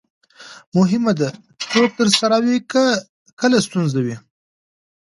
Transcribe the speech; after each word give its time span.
مهمه 0.77 1.13
ده، 1.19 1.29
څوک 1.71 1.89
درسره 1.99 2.37
وي 2.45 2.57
کله 3.39 3.57
ستونزه 3.67 3.99
وي. 4.05 4.15